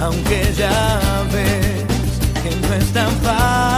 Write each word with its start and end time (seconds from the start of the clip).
Aunque 0.00 0.52
ya 0.56 1.00
ves 1.32 1.84
que 2.42 2.68
no 2.68 2.74
es 2.74 2.92
tan 2.92 3.10
fácil 3.22 3.77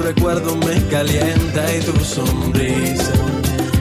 Recuerdo 0.00 0.56
me 0.56 0.80
calienta 0.88 1.76
y 1.76 1.80
tu 1.80 1.98
sonrisa 2.04 3.12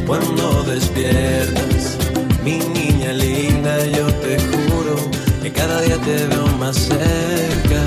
cuando 0.05 0.63
despiertas. 0.63 1.97
Mi 2.43 2.57
niña 2.59 3.13
linda, 3.13 3.85
yo 3.87 4.07
te 4.07 4.37
juro 4.39 4.95
que 5.41 5.51
cada 5.51 5.81
día 5.81 5.97
te 5.97 6.27
veo 6.27 6.47
más 6.59 6.75
cerca. 6.75 7.81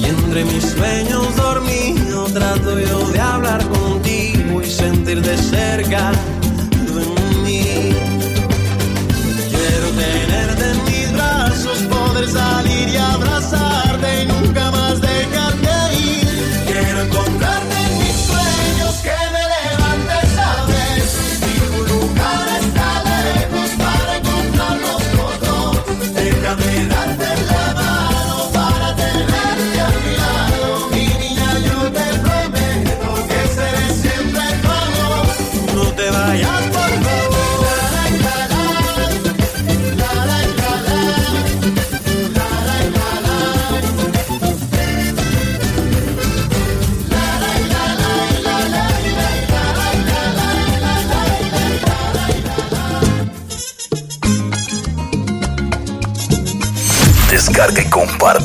Y 0.00 0.04
entre 0.06 0.44
mis 0.44 0.64
sueños 0.64 1.36
dormidos 1.36 2.32
trato 2.32 2.78
yo 2.80 3.08
de 3.10 3.20
hablar 3.20 3.62
contigo 3.68 4.62
y 4.62 4.66
sentir 4.66 5.20
de 5.20 5.36
cerca 5.36 6.12
tú 6.86 6.98
en 6.98 7.44
mí. 7.44 7.94
Quiero 9.50 9.88
tenerte 9.90 10.70
en 10.70 10.84
mis 10.84 11.12
brazos, 11.12 11.78
poder 11.82 12.28
salir 12.28 12.88
y 12.88 12.96
abrazarte 12.96 13.91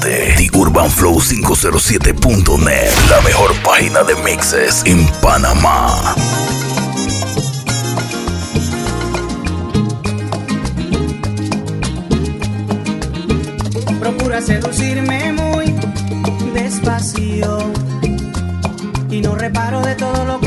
comparte 0.07 0.33
The 0.37 0.57
Urban 0.57 0.89
Flow 0.89 1.19
507.net, 1.19 3.09
la 3.09 3.21
mejor 3.21 3.53
página 3.63 4.03
de 4.03 4.15
mixes 4.23 4.83
en 4.85 5.05
Panamá. 5.21 6.15
Procura 13.99 14.41
seducirme 14.41 15.33
muy 15.33 15.75
despacio 16.53 17.59
y 19.09 19.21
no 19.21 19.35
reparo 19.35 19.81
de 19.81 19.95
todo 19.95 20.25
lo 20.25 20.39
que 20.39 20.46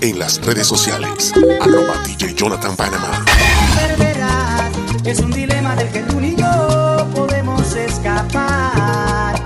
En 0.00 0.18
las 0.18 0.44
redes 0.44 0.66
sociales. 0.66 1.32
Arroba 1.60 2.02
DJ 2.06 2.34
Jonathan 2.34 2.76
Panamá. 2.76 3.24
Es 5.04 5.20
un 5.20 5.30
dilema 5.30 5.74
del 5.76 5.88
que 5.90 6.00
tú 6.00 6.20
ni 6.20 6.36
yo 6.36 7.06
podemos 7.14 7.74
escapar. 7.74 9.42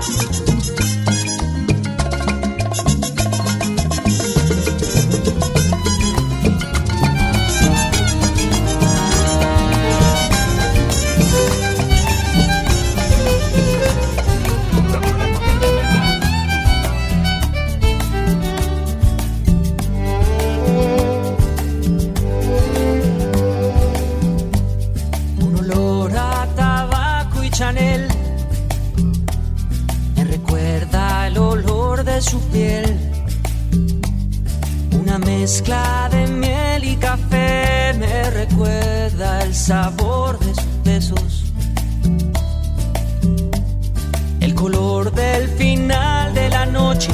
El 44.39 44.55
color 44.55 45.11
del 45.11 45.49
final 45.49 46.33
de 46.33 46.49
la 46.49 46.65
noche 46.65 47.11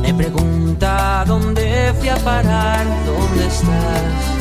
me 0.00 0.14
pregunta 0.14 1.24
dónde 1.26 1.92
fui 1.98 2.08
a 2.08 2.16
parar, 2.16 2.86
dónde 3.04 3.46
estás 3.48 4.34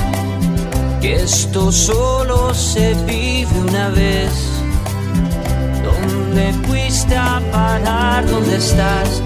que 1.02 1.16
esto 1.16 1.70
solo 1.70 2.54
se 2.54 2.94
vive 3.04 3.52
una 3.68 3.90
vez. 3.90 4.32
¿Dónde 5.84 6.54
fuiste 6.66 7.18
a 7.18 7.42
parar? 7.52 8.26
¿Dónde 8.26 8.56
estás? 8.56 9.22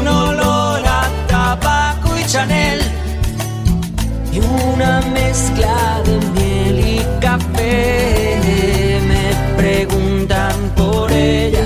Un 0.00 0.08
olor 0.08 0.82
a 0.84 1.08
tabaco 1.28 2.18
y 2.18 2.24
Chanel 2.24 2.80
y 4.32 4.40
una 4.40 5.00
mezcla 5.12 6.02
de 6.04 6.18
miel 6.32 6.51
Me 7.22 7.38
preguntan 9.56 10.56
por 10.74 11.12
ella. 11.12 11.64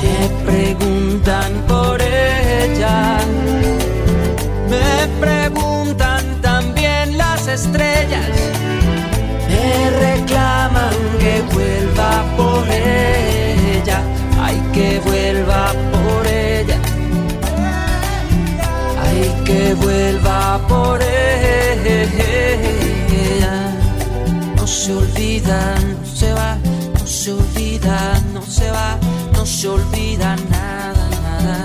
Me 0.00 0.28
preguntan 0.46 1.52
por 1.68 2.00
ella. 2.00 3.18
Me 4.70 5.06
preguntan 5.20 6.40
también 6.40 7.18
las 7.18 7.46
estrellas. 7.46 8.24
Me 9.50 9.90
reclaman 9.90 10.96
que 11.18 11.42
vuelva 11.52 12.24
por 12.38 12.66
ella. 12.70 14.00
Ay, 14.40 14.58
que 14.72 14.98
vuelva 15.00 15.74
por 15.92 16.26
ella. 16.26 16.78
Ay, 19.04 19.30
que 19.44 19.74
vuelva 19.74 20.58
por 20.66 20.78
ella. 20.78 20.86
Se 24.86 24.94
olvida, 24.94 25.74
no 25.80 26.06
se 26.06 26.32
va, 26.32 26.56
no 26.94 27.06
se 27.06 27.32
olvida, 27.32 28.22
no 28.32 28.40
se 28.40 28.70
va, 28.70 28.96
no 29.32 29.44
se 29.44 29.68
olvida 29.68 30.36
nada, 30.48 31.08
nada. 31.24 31.58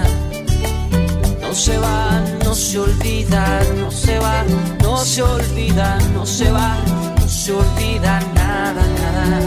No 1.39 1.53
se 1.53 1.77
va, 1.77 2.19
no 2.44 2.56
se 2.56 2.79
olvida, 2.79 3.62
no 3.79 3.91
se 3.91 4.18
va, 4.18 4.44
no 4.81 4.97
se 4.97 5.21
olvida, 5.21 6.00
no 6.15 6.25
se 6.25 6.51
va, 6.51 6.75
no 7.19 7.27
se 7.27 7.51
olvida 7.51 8.19
nada, 8.33 8.83
nada. 9.01 9.39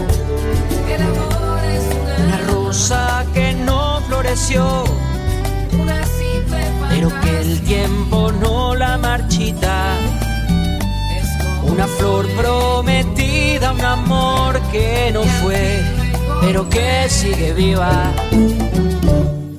El 0.87 1.01
amor 1.01 1.59
es 1.65 1.83
Una 2.23 2.37
rosa 2.47 3.25
que 3.33 3.51
no 3.55 3.99
floreció, 4.07 4.85
una 5.73 6.01
simple 6.05 6.63
pero 6.91 7.09
que 7.19 7.41
el 7.41 7.61
tiempo 7.63 8.31
no 8.31 8.73
la 8.73 8.97
marchita. 8.97 9.97
Una 11.67 11.87
flor 11.87 12.27
prometida, 12.35 13.71
un 13.73 13.81
amor 13.81 14.59
que 14.71 15.11
no 15.13 15.23
fue, 15.41 15.83
pero 16.41 16.67
que 16.69 17.07
sigue 17.09 17.53
viva. 17.53 18.11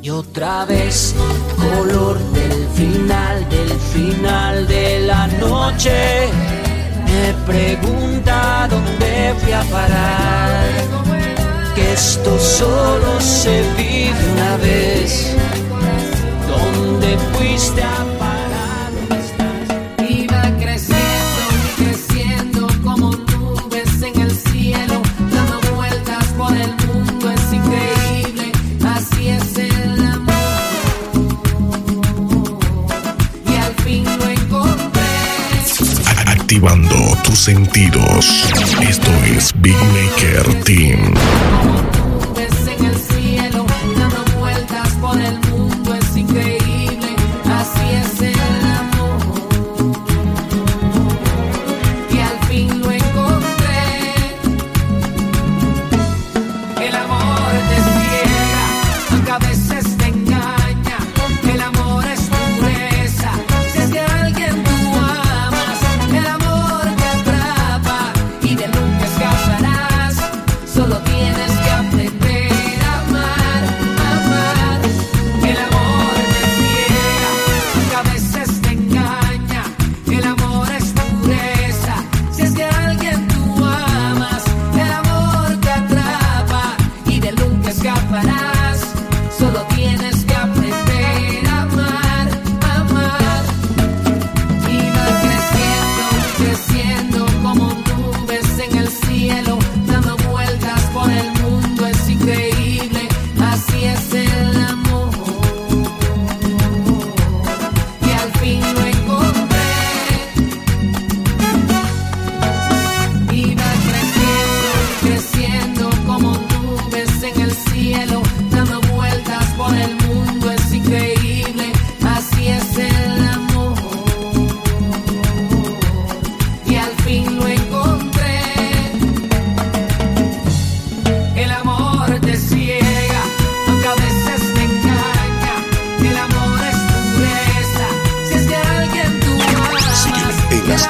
Y 0.02 0.10
otra 0.10 0.64
vez, 0.64 1.14
color 1.56 2.18
del 2.32 2.68
final, 2.74 3.48
del 3.48 3.70
final 3.92 4.66
de 4.66 5.00
la 5.00 5.26
noche. 5.26 6.28
Me 7.06 7.32
pregunta 7.44 8.68
dónde 8.70 9.34
fui 9.40 9.52
a 9.52 9.62
parar. 9.64 10.64
Que 11.74 11.92
esto 11.92 12.38
solo 12.38 13.20
se 13.20 13.62
vive 13.76 14.32
una 14.32 14.56
vez. 14.58 15.36
¿Dónde 16.48 17.18
fuiste 17.32 17.82
a 17.82 18.05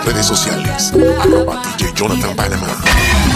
redes 0.06 0.26
sociales. 0.26 0.92
Arroba 1.20 1.60
DJ 1.76 1.92
Jonathan 1.92 2.34
Panamá. 2.36 3.35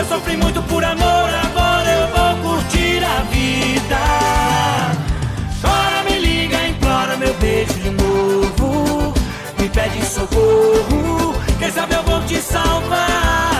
Eu 0.00 0.06
sofri 0.06 0.34
muito 0.34 0.62
por 0.62 0.82
amor, 0.82 1.28
agora 1.44 1.90
eu 1.90 2.08
vou 2.08 2.52
curtir 2.54 3.04
a 3.04 3.20
vida. 3.24 3.98
Chora, 5.60 6.02
me 6.04 6.18
liga, 6.18 6.56
implora 6.68 7.18
meu 7.18 7.34
beijo 7.34 7.74
de 7.74 7.90
novo. 7.90 9.12
Me 9.58 9.68
pede 9.68 10.02
socorro, 10.06 11.34
quem 11.58 11.70
sabe 11.70 11.96
eu 11.96 12.02
vou 12.02 12.22
te 12.22 12.36
salvar. 12.36 13.59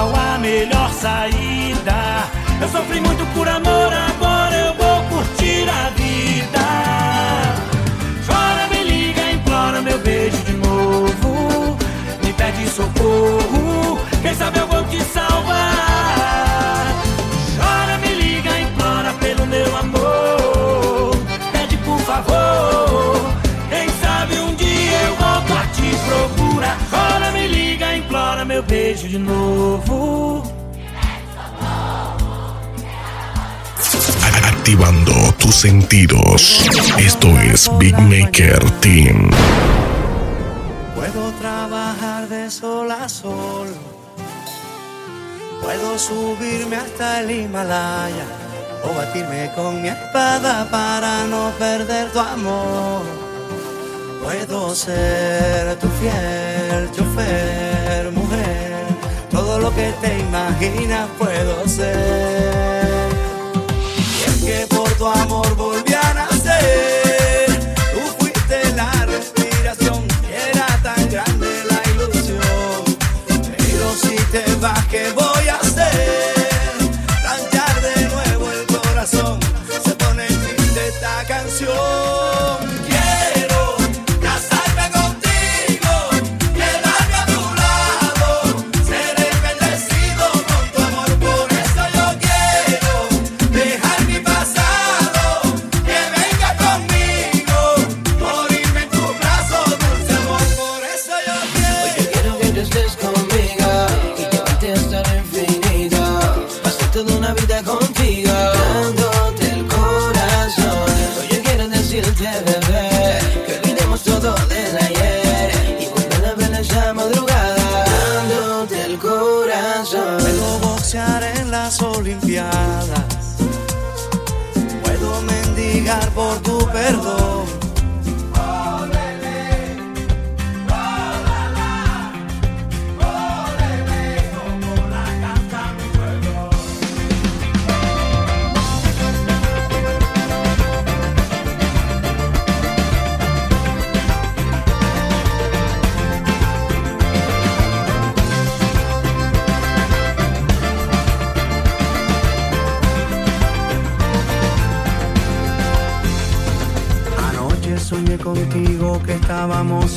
qual 0.00 0.14
a 0.16 0.38
melhor 0.38 0.90
saída. 0.92 2.24
Eu 2.60 2.68
sofri 2.68 3.00
muito 3.00 3.24
por 3.34 3.46
amor, 3.46 3.92
agora 3.92 4.56
eu 4.56 4.74
vou 4.74 5.02
curtir 5.10 5.68
a 5.68 5.90
vida. 5.90 6.66
Chora, 8.26 8.66
me 8.70 8.82
liga, 8.84 9.30
implora 9.32 9.82
meu 9.82 9.98
beijo 9.98 10.38
de 10.38 10.52
novo. 10.52 11.76
Me 12.22 12.32
pede 12.32 12.66
socorro, 12.68 13.69
beijo 28.90 29.08
de 29.08 29.18
novo. 29.18 30.42
Activando 34.44 35.12
tus 35.38 35.54
sentidos. 35.54 36.68
Esto 36.98 37.28
es 37.40 37.70
Big 37.78 37.96
Maker 37.98 38.62
Team. 38.80 39.30
Puedo 40.94 41.30
trabajar 41.40 42.28
de 42.28 42.50
sol 42.50 42.90
a 42.90 43.08
sol. 43.08 43.68
Puedo 45.62 45.98
subirme 45.98 46.76
hasta 46.76 47.20
el 47.20 47.30
Himalaya 47.30 48.26
o 48.84 48.94
batirme 48.94 49.50
con 49.54 49.82
mi 49.82 49.88
espada 49.88 50.68
para 50.70 51.24
no 51.24 51.52
perder 51.58 52.10
tu 52.12 52.18
amor. 52.18 53.02
Puedo 54.22 54.74
ser 54.74 55.76
tu 55.78 55.88
fiel 56.00 56.90
chofer, 56.92 58.10
mujer. 58.12 58.39
Lo 59.60 59.74
que 59.74 59.92
te 60.00 60.18
imaginas 60.18 61.08
puedo 61.18 61.68
ser. 61.68 63.10
Y 64.18 64.22
es 64.28 64.36
que 64.42 64.66
por 64.74 64.90
tu 64.92 65.06
amor 65.06 65.54
volví 65.54 65.92
a 65.92 66.14
nacer. 66.14 67.74
Tú 67.92 68.00
fuiste 68.18 68.72
la 68.74 68.90
respiración. 69.04 70.02
Era 70.50 70.66
tan 70.82 71.10
grande 71.10 71.46
la 71.68 71.80
ilusión. 71.90 72.84
Pero 73.28 73.92
si 74.02 74.16
te 74.32 74.44
vas, 74.60 74.86
¿qué 74.86 75.12
voy 75.14 75.39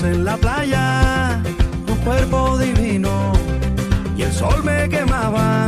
en 0.01 0.25
la 0.25 0.35
playa, 0.37 1.41
un 1.87 1.95
cuerpo 2.03 2.57
divino 2.57 3.31
e 4.17 4.23
o 4.25 4.31
sol 4.31 4.63
me 4.63 4.87
quemava. 4.87 5.65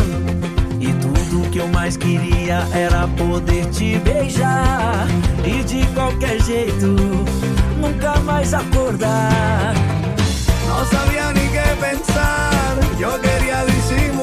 E 0.79 0.91
tudo 0.93 1.49
que 1.51 1.59
eu 1.59 1.67
mais 1.67 1.95
queria 1.95 2.67
era 2.73 3.07
poder 3.09 3.65
te 3.67 3.97
beijar. 3.99 5.07
E 5.45 5.63
de 5.63 5.85
qualquer 5.93 6.41
jeito, 6.41 6.87
nunca 7.79 8.19
mais 8.21 8.53
acordar. 8.53 9.73
No 10.67 10.85
sabía 10.85 11.31
ni 11.33 11.47
qué 11.49 11.75
pensar, 11.79 12.77
yo 12.99 13.19
quería 13.21 13.63
disimular 13.65 14.14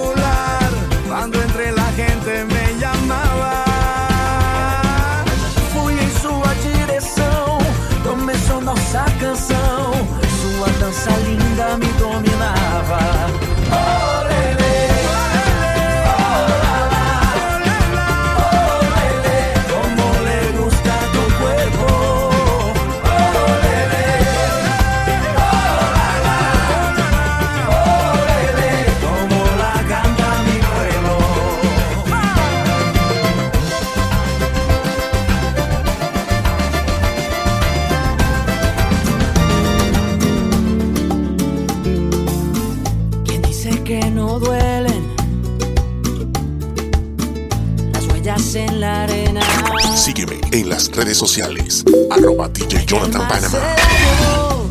sociales. 51.29 51.85
Arroba 52.11 52.49
DJ 52.49 52.85
Jonathan 52.85 53.41
llevó, 53.41 54.67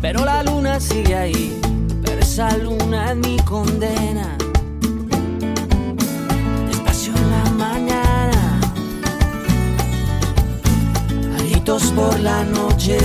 Pero 0.00 0.24
la 0.24 0.42
luna 0.42 0.80
sigue 0.80 1.14
ahí, 1.14 1.60
pero 2.04 2.20
esa 2.20 2.56
luna 2.56 3.12
es 3.12 3.16
mi 3.18 3.36
condena. 3.44 4.36
Despacio 6.68 7.12
en 7.14 7.30
la 7.30 7.50
mañana, 7.50 8.60
gritos 11.38 11.84
por 11.94 12.18
la 12.18 12.42
noche. 12.46 12.98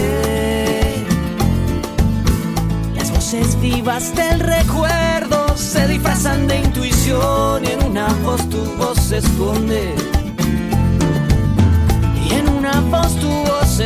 Las 2.95 3.11
voces 3.11 3.61
vivas 3.61 4.15
del 4.15 4.39
recuerdo 4.39 5.55
se 5.55 5.87
disfrazan 5.87 6.47
de 6.47 6.61
intuición 6.61 7.63
y 7.63 7.73
en 7.73 7.91
una 7.91 8.07
voz 8.23 8.49
tu 8.49 8.57
voz 8.79 8.97
se 8.99 9.19
esconde. 9.19 10.16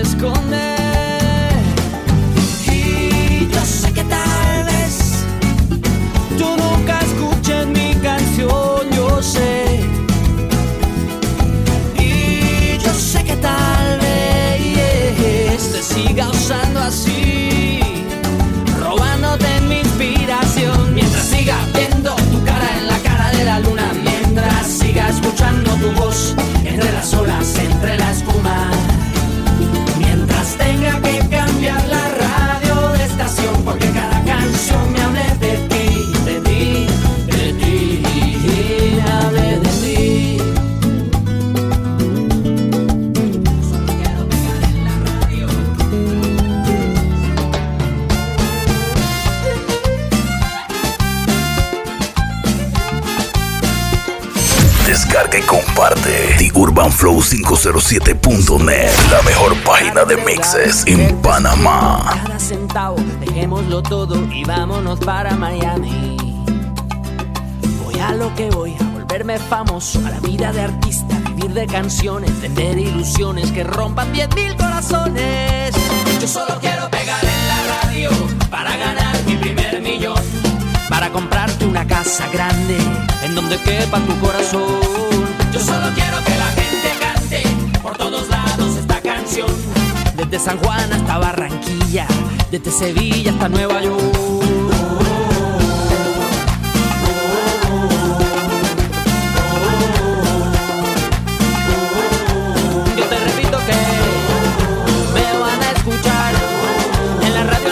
Voz 0.01 0.80
Descarga 54.91 55.39
y 55.39 55.41
comparte 55.43 56.35
The 56.37 56.51
Urban 56.53 56.91
Flow 56.91 57.21
507.net, 57.21 58.91
la 59.09 59.21
mejor 59.21 59.55
página 59.63 60.03
de 60.03 60.17
mixes 60.17 60.83
en 60.85 61.15
Panamá. 61.21 62.03
Cada 62.25 62.37
centavo, 62.37 62.97
dejémoslo 63.21 63.81
todo 63.83 64.21
y 64.29 64.43
vámonos 64.43 64.99
para 64.99 65.37
Miami. 65.37 66.17
Voy 67.85 67.99
a 68.01 68.11
lo 68.15 68.35
que 68.35 68.49
voy, 68.49 68.75
a 68.81 68.83
volverme 68.83 69.39
famoso, 69.39 69.97
a 70.05 70.09
la 70.09 70.19
vida 70.19 70.51
de 70.51 70.63
artista, 70.63 71.15
vivir 71.35 71.53
de 71.53 71.67
canciones, 71.67 72.41
vender 72.41 72.77
ilusiones 72.77 73.49
que 73.53 73.63
rompan 73.63 74.11
10 74.11 74.35
mil 74.35 74.57
corazones. 74.57 75.73
Yo 76.19 76.27
solo 76.27 76.59
quiero 76.59 76.89
pegar 76.89 77.23
en 77.23 77.47
la 77.47 77.81
radio 77.81 78.09
para 78.49 78.75
ganar 78.75 79.23
mi 79.25 79.37
primer 79.37 79.81
millón. 79.81 80.40
Para 80.91 81.09
comprarte 81.09 81.65
una 81.65 81.87
casa 81.87 82.27
grande 82.33 82.77
en 83.23 83.33
donde 83.33 83.57
quepa 83.61 83.97
tu 84.01 84.13
corazón. 84.19 84.61
Yo 85.53 85.59
solo 85.59 85.87
quiero 85.95 86.17
que 86.25 86.37
la 86.37 86.47
gente 86.47 86.89
cante 86.99 87.43
por 87.81 87.97
todos 87.97 88.27
lados 88.27 88.75
esta 88.75 88.99
canción. 88.99 89.47
Desde 90.17 90.37
San 90.37 90.57
Juan 90.57 90.91
hasta 90.91 91.17
Barranquilla, 91.17 92.05
desde 92.51 92.71
Sevilla 92.71 93.31
hasta 93.31 93.47
Nueva 93.47 93.81
York. 93.81 94.01
Yo 102.97 103.05
te 103.05 103.19
repito 103.27 103.57
que 103.65 103.77
me 105.13 105.39
van 105.39 105.63
a 105.63 105.71
escuchar 105.71 106.33
en 107.23 107.33
la 107.33 107.43
radio, 107.45 107.69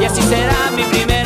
y 0.00 0.04
así 0.04 0.22
será 0.22 0.70
mi 0.76 0.82
primer 0.84 1.25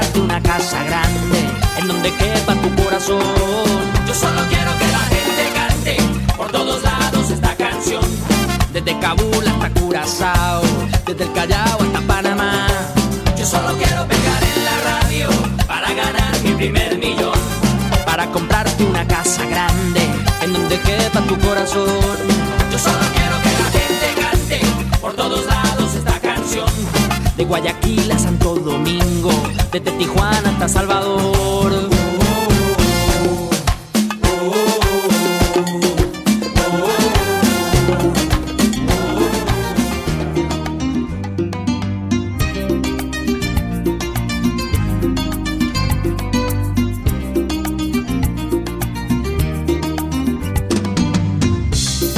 comprarte 0.11 0.19
una 0.19 0.41
casa 0.41 0.83
grande 0.83 1.39
en 1.77 1.87
donde 1.87 2.11
quepa 2.15 2.53
tu 2.55 2.83
corazón. 2.83 3.19
Yo 4.07 4.13
solo 4.13 4.41
quiero 4.49 4.71
que 4.77 4.87
la 4.87 5.03
gente 5.15 5.43
cante 5.55 5.97
por 6.37 6.51
todos 6.51 6.83
lados 6.83 7.29
esta 7.29 7.55
canción. 7.55 8.03
Desde 8.73 8.97
Kabul 8.99 9.47
hasta 9.47 9.69
Curazao, 9.79 10.61
desde 11.05 11.23
el 11.23 11.31
Callao 11.33 11.77
hasta 11.81 12.01
Panamá. 12.07 12.67
Yo 13.37 13.45
solo 13.45 13.77
quiero 13.77 14.07
pegar 14.07 14.43
en 14.43 14.65
la 14.65 14.77
radio 14.91 15.29
para 15.67 15.93
ganar 15.93 16.39
mi 16.43 16.51
primer 16.53 16.97
millón. 16.97 17.39
Para 18.05 18.25
comprarte 18.27 18.83
una 18.83 19.05
casa 19.07 19.45
grande 19.45 20.01
en 20.41 20.53
donde 20.53 20.79
quepa 20.79 21.21
tu 21.21 21.37
corazón. 21.39 22.17
Yo 22.71 22.79
solo 22.79 23.05
quiero 23.15 23.35
que 23.43 23.51
la 23.61 23.69
gente 23.79 24.21
cante 24.21 24.99
por 24.99 25.13
todos 25.13 25.45
lados. 25.45 25.60
De 27.41 27.47
Guayaquil 27.47 28.11
a 28.11 28.19
Santo 28.19 28.53
Domingo, 28.53 29.31
desde 29.71 29.91
Tijuana 29.93 30.49
hasta 30.51 30.69
Salvador. 30.69 31.89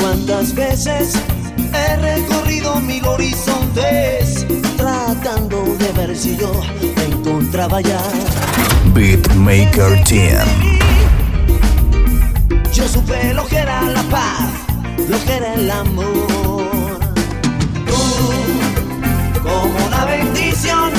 Cuántas 0.01 0.53
veces 0.53 1.13
he 1.73 1.95
recorrido 1.95 2.75
mil 2.81 3.05
horizontes, 3.05 4.22
tratando 5.23 5.63
de 5.77 5.91
ver 5.93 6.17
si 6.17 6.35
yo 6.35 6.51
me 6.95 7.05
encontraba 7.05 7.79
ya. 7.81 7.99
Beatmaker 8.93 10.03
Team. 10.03 10.47
Yo 12.73 12.87
supe 12.87 13.33
lo 13.33 13.45
que 13.45 13.57
era 13.57 13.83
la 13.83 14.03
paz, 14.03 14.49
lo 15.09 15.17
que 15.25 15.33
era 15.33 15.53
el 15.53 15.71
amor. 15.71 16.99
Tú, 17.87 18.01
como 19.43 19.85
una 19.87 20.05
bendición 20.05 20.91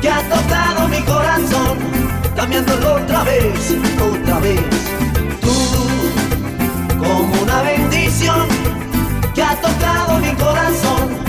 que 0.00 0.08
ha 0.08 0.22
tocado 0.28 0.88
mi 0.88 1.00
corazón, 1.02 1.78
cambiándolo 2.34 2.94
otra 2.96 3.22
vez, 3.24 3.74
otra 4.00 4.40
vez. 4.40 4.60
Tú, 5.40 6.98
como 6.98 7.42
una 7.42 7.62
bendición 7.62 8.48
que 9.34 9.42
ha 9.42 9.54
tocado 9.60 10.18
mi 10.18 10.32
corazón, 10.34 11.25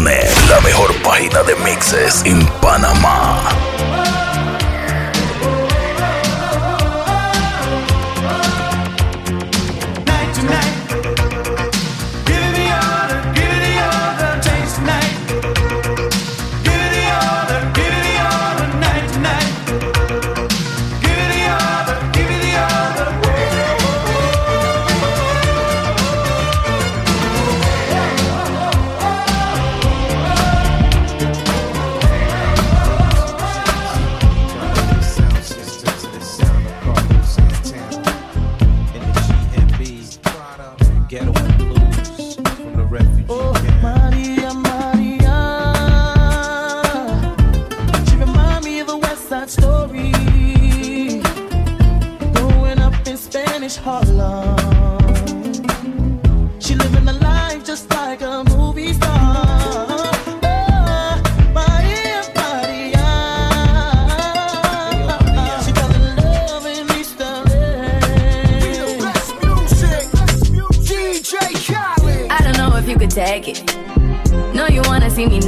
507.net, 0.00 0.48
la 0.48 0.60
mejor 0.60 0.94
página 1.02 1.42
de 1.42 1.54
mixes 1.56 2.22
en 2.24 2.46
Panamá. 2.60 3.79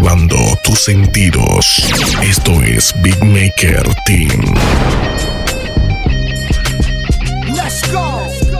Activando 0.00 0.56
tus 0.64 0.80
sentidos. 0.80 1.84
Esto 2.22 2.52
es 2.62 2.94
Big 3.02 3.22
Maker 3.22 3.86
Team. 4.06 4.54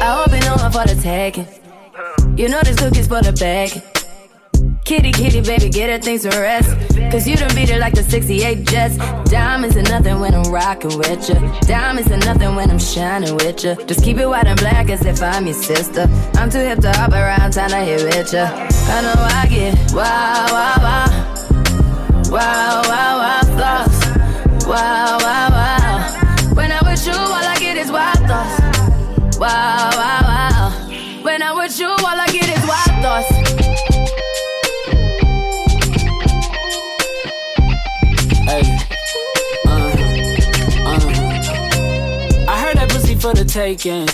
I 0.03 0.05
hope 0.05 0.35
you 0.35 0.41
know 0.41 0.57
I'm 0.57 0.71
for 0.71 0.85
the 0.85 1.01
taking. 1.03 1.47
You 2.37 2.51
know 2.51 2.61
this 2.63 2.77
cookie's 2.77 3.07
for 3.07 3.23
the 3.23 3.33
bag. 3.33 3.71
Kitty, 4.85 5.13
kitty, 5.13 5.41
baby, 5.41 5.71
get 5.71 5.89
her 5.89 5.99
things 5.99 6.23
to 6.23 6.29
rest. 6.29 6.77
Cause 7.11 7.27
you 7.27 7.37
done 7.37 7.55
beat 7.55 7.71
it 7.71 7.81
like 7.81 7.95
the 7.95 8.03
68 8.03 8.67
Jets. 8.67 8.99
Diamonds 9.31 9.79
are 9.79 9.83
nothing 9.83 10.21
when 10.21 10.35
I'm 10.35 10.53
rocking 10.53 10.99
with 10.99 11.27
ya. 11.27 11.37
Diamonds 11.63 12.13
are 12.13 12.19
nothing 12.19 12.55
when 12.55 12.71
I'm 12.71 12.79
shining 12.79 13.35
with 13.37 13.65
ya. 13.65 13.77
Just 13.87 14.05
keep 14.05 14.19
it 14.19 14.27
white 14.27 14.47
and 14.47 14.61
black 14.61 14.91
as 14.91 15.07
if 15.07 15.23
I'm 15.23 15.47
your 15.47 15.55
sister. 15.55 16.07
I'm 16.35 16.51
too 16.51 16.59
hip 16.59 16.81
to 16.81 16.93
hop 16.93 17.13
around, 17.13 17.53
time 17.53 17.71
to 17.71 17.77
hit 17.77 18.03
with 18.05 18.31
ya. 18.35 18.80
I 18.93 19.03
know 19.03 19.15
I 19.17 19.47
get 19.49 19.93
wow, 19.93 20.47
wow, 20.51 20.77
wow. 20.83 21.31
Wow, 22.31 22.83
wow, 22.87 23.19
wow, 23.19 23.41
thoughts. 23.43 24.67
Wow, 24.67 25.19
wow, 25.21 25.49
wow. 25.51 26.55
When 26.55 26.73
I'm 26.73 26.85
with 26.85 27.07
you, 27.07 27.13
all 27.13 27.33
I 27.33 27.57
get 27.59 27.77
is 27.77 27.91
wild 27.91 28.19
thoughts. 28.19 28.61
Wow, 29.39 29.91
wow, 29.95 30.21
wow. 30.31 30.71
When 31.23 31.43
I'm 31.43 31.57
with 31.57 31.79
you, 31.79 31.89
all 31.89 32.05
I 32.05 32.27
get 32.33 32.49
is 32.49 32.67
wild 32.67 33.03
thoughts. 33.03 33.31
Hey. 38.45 38.63
Uh, 39.67 39.71
uh. 40.87 40.99
I 42.49 42.61
heard 42.61 42.77
that 42.77 42.89
pussy 42.91 43.15
for 43.15 43.35
the 43.35 43.45
taking. 43.45 44.09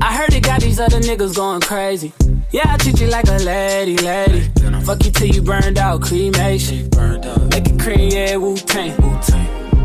I 0.00 0.16
heard 0.16 0.32
it 0.32 0.42
got 0.42 0.62
these 0.62 0.80
other 0.80 1.00
niggas 1.00 1.36
going 1.36 1.60
crazy. 1.60 2.12
Yeah, 2.50 2.72
I 2.72 2.78
treat 2.78 2.98
you 2.98 3.08
like 3.08 3.28
a 3.28 3.36
lady, 3.44 3.98
lady. 3.98 4.48
Fuck 4.84 5.04
you 5.04 5.10
till 5.10 5.26
you 5.26 5.42
burned 5.42 5.76
out, 5.76 6.00
cremation. 6.00 6.88
Make 7.50 7.68
it 7.68 7.78
cream, 7.78 8.10
yeah, 8.10 8.36
Wu 8.36 8.56
Tang. 8.56 8.92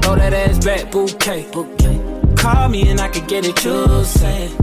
Throw 0.02 0.16
that 0.16 0.34
ass 0.34 0.64
back, 0.64 0.90
bouquet. 0.90 1.46
Call 2.38 2.70
me 2.70 2.88
and 2.88 3.02
I 3.02 3.10
could 3.10 3.28
get 3.28 3.46
it, 3.46 3.66
you 3.66 4.06
say. 4.06 4.63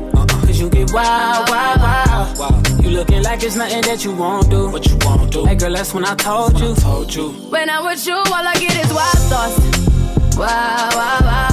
You 0.61 0.69
get 0.69 0.93
wild, 0.93 1.49
wild, 1.49 2.37
wild. 2.37 2.83
You 2.83 2.91
looking 2.91 3.23
like 3.23 3.41
it's 3.41 3.55
nothing 3.55 3.81
that 3.81 4.05
you 4.05 4.11
won't 4.15 4.47
do. 4.51 4.69
What 4.69 4.85
you 4.85 4.95
won't 5.01 5.31
do? 5.31 5.43
Hey 5.43 5.55
girl, 5.55 5.73
that's 5.73 5.91
when 5.91 6.05
I 6.05 6.13
told 6.13 6.59
you. 6.59 6.75
Told 6.75 7.15
you. 7.15 7.31
When 7.49 7.67
I'm 7.67 7.83
with 7.83 8.05
you, 8.05 8.13
all 8.13 8.45
I 8.45 8.53
get 8.53 8.77
is 8.77 8.93
wild 8.93 9.23
thoughts. 9.25 9.57
Wow, 10.37 10.89
wow, 10.93 11.17
wow. 11.25 11.49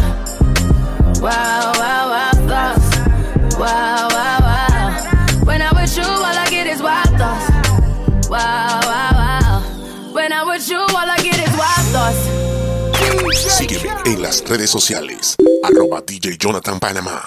Wow, 1.22 1.72
wow, 1.80 2.10
wow, 2.12 2.32
thoughts. 2.52 3.56
Wow, 3.56 4.08
wow, 4.10 4.38
wow. 4.44 5.44
When 5.46 5.62
I'm 5.62 5.74
with 5.74 5.96
you, 5.96 6.04
all 6.04 6.36
I 6.44 6.46
get 6.50 6.66
is 6.66 6.82
wild 6.82 7.08
thoughts. 7.16 8.28
Wow, 8.28 8.80
wow, 8.84 9.10
wow. 9.16 10.12
When 10.12 10.34
I'm 10.34 10.48
with 10.48 10.68
you, 10.68 10.80
all 10.80 11.08
I 11.08 11.16
get 11.22 11.38
is 11.40 11.56
wild 11.56 11.86
thoughts. 11.96 12.28
Sígueme 13.56 13.88
en 14.04 14.20
las 14.20 14.44
redes 14.46 14.68
sociales. 14.68 15.34
Arroba 15.64 16.02
DJ 16.02 16.36
Jonathan 16.36 16.78
Panamá. 16.78 17.26